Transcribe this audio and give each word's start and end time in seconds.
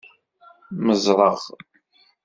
Mmeẓreɣ. 0.77 1.35